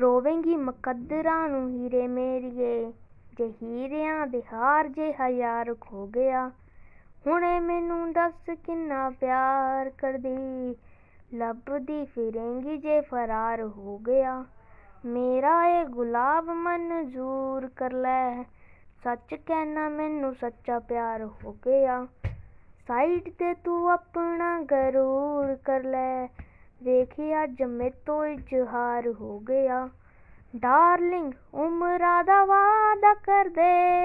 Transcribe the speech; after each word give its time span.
ਰੋਵੇਂਗੀ 0.00 0.56
ਮੁਕੱਦਰਾਂ 0.56 1.48
ਨੂੰ 1.48 1.68
ਹੀਰੇ 1.70 2.06
ਮੇਰੀਏ, 2.06 2.92
ਜੇ 3.38 3.52
ਹੀਰਿਆਂ 3.62 4.26
ਦੇ 4.26 4.42
ਹਾਰ 4.52 4.88
ਜਿਹਾ 4.88 5.28
ਯਾਰ 5.28 5.74
ਖੋ 5.80 6.06
ਗਿਆ। 6.06 6.50
ਹੁਣੇ 7.26 7.60
ਮੈਨੂੰ 7.60 8.12
ਦੱਸ 8.12 8.50
ਕਿੰਨਾ 8.66 9.10
ਪਿਆਰ 9.10 9.90
ਕਰਦੀ, 9.90 10.76
ਲੱਭਦੀ 11.34 12.04
ਫਿਰੇਂਗੀ 12.04 12.76
ਜੇ 12.76 13.00
ਫਰਾਰ 13.00 13.62
ਹੋ 13.62 13.98
ਗਿਆ। 13.98 14.44
ਮੇਰਾ 15.04 15.66
ਏ 15.66 15.84
ਗੁਲਾਬ 15.84 16.44
ਮਨਜ਼ੂਰ 16.44 17.68
ਕਰ 17.76 17.92
ਲੈ, 17.92 18.42
ਸੱਚ 19.04 19.34
ਕਹਿਣਾ 19.34 19.88
ਮੈਨੂੰ 19.88 20.34
ਸੱਚਾ 20.34 20.78
ਪਿਆਰ 20.78 21.24
ਹੋ 21.24 21.52
ਗਿਆ। 21.52 22.06
ਸਾਈਡ 22.88 23.30
ਤੇ 23.38 23.54
ਤੂੰ 23.54 23.90
ਆਪਣਾ 23.90 24.60
ਗਰੂਰ 24.62 25.54
ਕਰ 25.54 25.82
ਲੈ 25.82 26.26
ਵੇਖੀ 26.82 27.44
ਅੱਜ 27.44 27.62
ਮੇਤੋਂ 27.62 28.26
ਇਜ਼ਹਾਰ 28.26 29.08
ਹੋ 29.08 29.38
ਗਿਆ। 29.38 29.88
ਡਾਰਲਿੰਗ 30.56 31.32
ਉਮਰਾਂ 31.54 32.24
ਦਾ 32.24 32.44
ਵਾਦਾ 32.44 33.14
ਕਰਦੇ। 33.14 34.04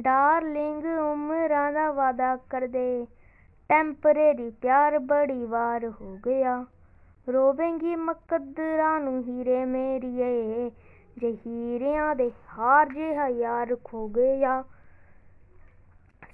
ਡਾਰਲਿੰਗ 0.00 0.84
ਉਮਰਾਂ 1.12 1.72
ਦਾ 1.72 1.92
ਵਾਦਾ 1.92 2.36
ਕਰਦੇ। 2.36 3.06
ਟੈਂਪਰੇਰੀ 3.68 4.50
ਪਿਆਰ 4.50 4.98
ਬੜੀ 4.98 5.44
ਵਾਰ 5.46 5.88
ਹੋ 5.88 6.18
ਗਿਆ। 6.26 6.64
ਰੋਵੇਂਗੀ 7.32 7.96
ਮੁਕੱਦਰਾਂ 7.96 9.00
ਨੂੰ 9.00 9.22
ਹੀਰੇ 9.22 9.64
ਮੇਰੀਏ। 9.64 10.70
ਜੇ 11.18 11.38
ਹੀਰਿਆਂ 11.46 12.16
ਦੇ 12.16 12.30
ਹਾਰ 12.58 12.86
ਜਿਹਾ 12.86 13.28
ਯਾਰ 13.28 13.76
ਖੋ 13.84 14.08
ਗਿਆ। 14.08 14.64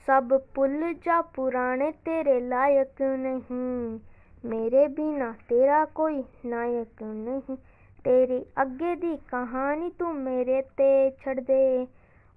ਸਭ 0.06 0.40
ਭੁੱਲ 0.54 0.94
ਜਾ 0.94 1.22
ਪੁਰਾਣੇ 1.22 1.90
ਤੇਰੇ 1.90 2.40
ਲਾਇਕ 2.40 3.02
ਨਹੀਂ। 3.02 3.98
ਮੇਰੇ 4.44 4.88
ਬਿਨਾ 4.88 5.34
ਤੇਰਾ 5.48 5.84
ਕੋਈ 5.84 6.24
ਨਾਇਕ 6.46 7.02
ਨਹੀਂ। 7.02 7.56
ਤੇਰੀ 8.04 8.46
ਅੱਗੇ 8.62 8.94
ਦੀ 8.94 9.16
ਕਹਾਣੀ 9.16 9.90
ਤੂੰ 9.90 10.14
ਮੇਰੇ 10.14 10.62
ਤੇ 10.62 11.10
ਛੱਡ 11.10 11.40
ਦੇ। 11.40 11.86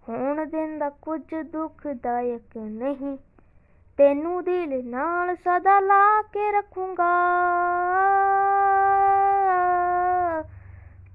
ਹੋਣ 0.09 0.45
ਦਿੰਦਾ 0.45 0.89
ਕੁਝ 0.89 1.36
ਦੁਖਦਾਇਕ 1.36 2.58
ਨਹੀਂ। 2.58 3.17
ਤੈਨੂੰ 3.98 4.44
ਦਿਲ 4.44 4.89
ਨਾਲ 4.89 5.36
ਸਦਾ 5.36 5.80
ਲਾ 5.80 6.22
ਕੇ 6.22 6.52
ਰੱਖੂੰਗਾ। 6.52 7.14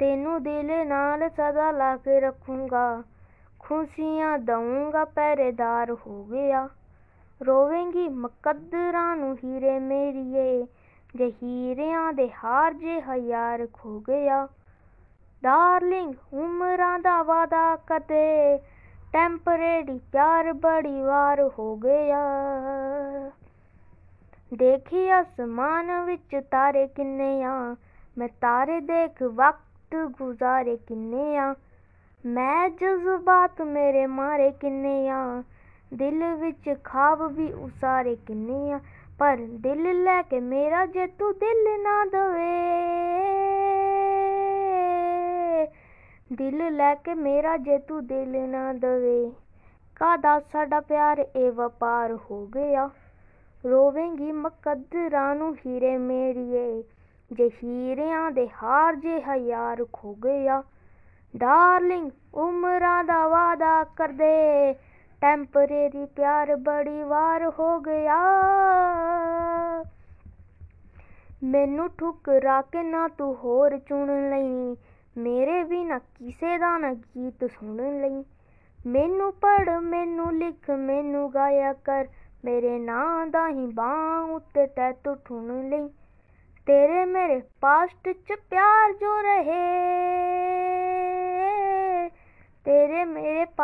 ਤੈਨੂੰ 0.00 0.42
ਦਿਲ 0.42 0.86
ਨਾਲ 0.86 1.28
ਸਦਾ 1.30 1.70
ਲਾ 1.70 1.96
ਕੇ 1.96 2.20
ਰੱਖੂੰਗਾ। 2.20 3.02
ਖੁਸ਼ੀਆਂ 3.68 4.38
ਦਊਂਗਾ, 4.38 5.04
ਪਹਿਰੇਦਾਰ 5.04 5.96
ਹੋ 6.06 6.24
ਗਿਆ। 6.24 6.68
ਰੋਵੇਂਗੀ 7.46 8.08
ਮੁਕੱਦਰਾਂ 8.08 9.16
ਨੂੰ 9.16 9.36
ਹੀਰੇ 9.44 9.78
ਮੇਰੀਏ, 9.78 10.66
ਜੇ 11.16 11.32
ਹੀਰਿਆਂ 11.42 12.12
ਦੇ 12.12 12.30
ਹਾਰ 12.44 12.72
ਜਿਹਾ 12.72 13.14
ਯਾਰ 13.14 13.66
ਖੋ 13.72 14.02
ਗਿਆ। 14.08 14.48
ਡਾਰਲਿੰਗ, 15.42 16.14
ਉਮਰਾਂ 16.32 16.98
ਦਾ 16.98 17.22
ਵਾਦਾ 17.22 17.76
ਕਰਦੇ 17.76 18.58
ਟੈਂਪਰੇਰੀ 19.12 20.00
ਪਿਆਰ 20.12 20.52
ਬੜੀ 20.52 21.02
ਵਾਰ 21.02 21.50
ਹੋ 21.58 21.76
ਗਿਆ। 21.76 22.22
ਦੇਖੀ 24.54 25.20
ਅਸਮਾਨ 25.20 26.04
ਵਿੱਚ 26.04 26.44
ਤਾਰੇ 26.50 26.86
ਕਿੰਨੇ 26.86 27.42
ਆ, 27.42 27.76
ਮੈਂ 28.18 28.28
ਤਾਰੇ 28.28 28.80
ਦੇਖ 28.80 29.22
ਵਕਤ 29.22 29.94
ਗੁਜ਼ਾਰੇ 29.94 30.76
ਕਿੰਨੇ 30.76 31.36
ਆ। 31.36 31.54
ਮੈਂ 32.26 32.68
ਜਜ਼ਬਾਤ 32.68 33.62
ਮੇਰੇ 33.62 34.06
ਮਾਰੇ 34.06 34.50
ਕਿੰਨੇ 34.50 35.08
ਆ। 35.08 35.42
ਦਿਲ 35.94 36.34
ਵਿੱਚ 36.34 36.74
ਖਾਬ 36.84 37.32
ਵੀ 37.32 37.52
ਉਸਾਰੇ 37.52 38.16
ਕਿੰਨੇ 38.16 38.72
ਆ। 38.72 38.80
ਪਰ 39.18 39.36
ਦਿਲ 39.36 40.02
ਲੈ 40.04 40.22
ਕੇ 40.22 40.40
ਮੇਰਾ 40.40 40.86
ਜੇ 40.86 41.06
ਤੂੰ 41.06 41.32
ਦਿਲ 41.32 41.82
ਨਾ 41.82 42.04
ਦਵੇ। 42.04 42.54
ਦਿਲ 46.32 46.76
ਲੈ 46.76 46.94
ਕੇ 46.94 47.14
ਮੇਰਾ 47.14 47.56
ਜੇ 47.56 47.78
ਤੂੰ 47.78 48.06
ਦਿਲ 48.06 48.48
ਨਾ 48.48 48.72
ਦਵੇ। 48.72 49.32
ਕਾਦਾ 49.96 50.40
ਸਾਡਾ 50.40 50.80
ਪਿਆਰ 50.80 51.26
ਇਹ 51.36 51.52
ਵਪਾਰ 51.52 52.18
ਹੋ 52.30 52.46
ਗਿਆ। 52.46 52.90
ਰੋਵੇਂਗੀ 53.70 54.32
ਮੁਕੱਦਰਾਂ 54.32 55.34
ਨੂੰ 55.34 55.56
ਹੀਰੇ 55.66 55.98
ਮੇਰੀਏ। 55.98 56.84
ਜੇ 57.32 57.50
ਹੀਰਿਆਂ 57.64 58.30
ਦੇ 58.30 58.48
ਹਾਰ 58.62 58.94
ਜਿਹਾ 58.94 59.34
ਯਾਰ 59.34 59.86
ਖੋ 59.92 60.14
ਗਿਆ। 60.14 60.62
ਡਾਰਲਿੰਗ 61.36 62.10
ਉਮਰਾਂ 62.34 63.04
ਦਾ 63.04 63.28
ਵਾਦਾ 63.28 63.84
ਕਰਦੇ। 63.84 64.74
ਟੈਂਪਰੇਰੀ 65.20 66.04
ਪਿਆਰ 66.04 66.56
ਬੜੀ 66.56 67.02
ਵਾਰ 67.02 67.52
ਹੋ 67.58 67.80
ਗਿਆ। 67.80 68.18
ਮੈਨੂੰ 71.44 71.90
ਠੁਕਰਾ 71.98 72.62
ਕੇ 72.62 72.82
ਨਾ 72.82 73.08
ਤੂੰ 73.08 73.34
ਹੋਰ 73.34 73.78
ਚੁਣ 73.78 74.30
ਲਈ। 74.30 74.76
ਮੇਰੇ 75.16 75.62
ਵੀ 75.62 75.84
ਨਾ 75.84 75.98
ਕਿਸੇ 75.98 76.58
ਦਾ 76.58 76.78
ਨਾ 76.78 76.92
ਗੀਤ 76.92 77.50
ਸੁਣ 77.50 77.76
ਲਈ। 77.76 78.24
ਮੈਨੂੰ 78.86 79.32
ਪੜ 79.32 79.70
ਮੈਨੂੰ 79.70 80.32
ਲਿਖ, 80.32 80.70
ਮੈਨੂੰ 80.70 81.34
ਗਾਇਆ 81.34 81.72
ਕਰ। 81.72 82.06
ਮੇਰੇ 82.44 82.78
ਨਾਂ 82.78 83.26
ਦਾ 83.26 83.48
ਹੀ 83.48 83.66
ਬਾਂ 83.66 84.22
ਉੱਤੇ 84.22 84.66
ਟੈਟੂ 84.66 85.14
ਠੁਣ 85.14 85.68
ਲਈ। 85.68 85.88
ਤੇਰੇ 86.66 87.04
ਮੇਰੇ 87.04 87.42
ਪਾਸਟ 87.60 88.08
ਚ 88.12 88.32
ਪਿਆਰ 88.50 88.92
ਜੋ 88.92 89.20
ਰਹੇ। 89.20 89.83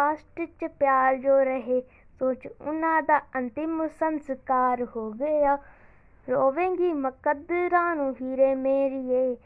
ਮੇਰੇ 0.00 0.16
ਪਾਸਟ 0.16 0.50
ਚ 0.60 0.70
ਪਿਆਰ 0.78 1.16
ਜੋ 1.16 1.38
ਰਹੇ, 1.44 1.80
ਸੋਚ 2.18 2.46
ਉਹਨਾਂ 2.46 3.02
ਦਾ 3.02 3.18
ਅੰਤਿਮ 3.18 3.88
ਸੰਸਕਾਰ 3.88 4.86
ਹੋ 4.96 5.10
ਗਿਆ। 5.10 5.58
ਰੋਵੇਂਗੀ 6.30 6.92
ਮੁਕੱਦਰਾਂ 6.92 7.96
ਨੂੰ 7.96 8.14
ਹੀਰੇ 8.22 8.54
ਮੇਰੀਏ, 8.54 9.36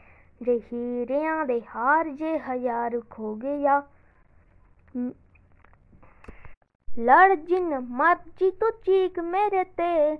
ਜੇ 0.41 0.59
ਹੀਰਿਆਂ 0.73 1.45
ਦੇ 1.45 1.61
ਹਾਰ 1.75 2.09
ਜੇ 2.09 2.39
ਹਜ਼ਾਰ 2.39 2.99
ਖੋ 3.09 3.35
ਗਿਆ। 3.35 3.83
ਲੜ 6.99 7.35
ਜਿਨ 7.35 7.79
ਮਰਜ਼ੀ 7.79 8.51
ਤੂੰ 8.51 8.71
ਚੀਕ 8.71 9.19
ਮੇਰੇ 9.19 9.63
ਤੇ, 9.63 10.17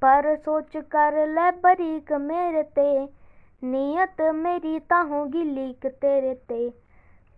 ਪਰ 0.00 0.36
ਸੋਚ 0.44 0.78
ਕਰ 0.78 1.26
ਲੈ 1.26 1.50
ਬਰੀਕ 1.50 2.12
ਮੇਰੇ 2.12 2.62
ਤੇ। 2.62 3.08
ਨੀਅਤ 3.64 4.22
ਮੇਰੀ 4.34 4.78
ਤਾਂ 4.78 5.04
ਹੋਗੀ 5.04 5.42
ਲੀਕ 5.42 5.88
ਤੇਰੇ 5.88 6.34
ਤੇ। 6.34 6.72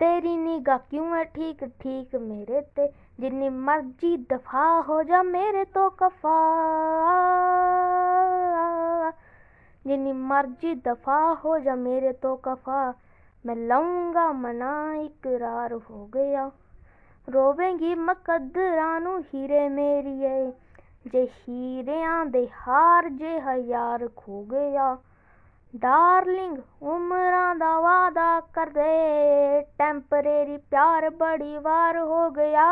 ਤੇਰੀ 0.01 0.37
ਨਿਗਾਹ 0.37 0.79
ਕਿਉਂ 0.91 1.15
ਹੈ 1.15 1.23
ਠੀਕ 1.25 1.65
ਠੀਕ 1.81 2.15
ਮੇਰੇ 2.17 2.61
ਤੇ 2.77 2.89
ਜਿੰਨੀ 3.21 3.49
ਮਰਜ਼ੀ 3.49 4.17
ਦਫਾ 4.31 4.65
ਹੋ 4.81 5.03
ਜਾ 5.03 5.23
ਮੇਰੇ 5.23 5.65
ਤੋਂ 5.65 5.91
ਕਫਾ 5.91 6.37
ਜਿੰਨੀ 9.85 10.13
ਮਰਜ਼ੀ 10.13 10.75
ਦਫਾ 10.75 11.19
ਹੋ 11.45 11.59
ਜਾ 11.59 11.75
ਮੇਰੇ 11.75 12.13
ਤੋਂ 12.13 12.37
ਕਫਾ 12.37 12.93
ਮੈਂ 13.45 13.57
ਲਾਉਂਗਾ 13.57 14.31
ਮਨਾ 14.33 14.95
ਇਕਰਾਰ 14.95 15.75
ਹੋ 15.91 16.07
ਗਿਆ 16.07 16.51
ਰੋਵੇਂਗੀ 17.29 17.95
ਮੁਕੱਦਰਾਂ 17.95 19.01
ਨੂੰ 19.01 19.21
ਹੀਰੇ 19.35 19.69
ਮੇਰੀਏ 19.69 20.51
ਜੇ 21.07 21.27
ਹੀਰਿਆਂ 21.41 22.25
ਦੇ 22.27 22.47
ਹਾਰ 22.69 23.09
ਜੇ 23.09 23.39
ਹਜ਼ਾਰ 23.41 24.09
ਖੋ 24.17 24.43
ਗਿਆ 24.43 24.97
ਡਾਰਲਿੰਗ 25.75 26.59
ਉਮਰਾਂ 26.83 27.55
ਦਾ 27.55 27.81
ਵਾਦਾ 27.81 28.36
ਕਰਦੇ 28.57 29.61
ਟੈਂਪਰੇਰੀ 29.79 30.57
ਪਿਆਰ 30.57 31.11
ਬੜੀ 31.11 31.59
ਵਾਰ 31.59 31.99
ਹੋ 31.99 32.31
ਗਿਆ। 32.31 32.67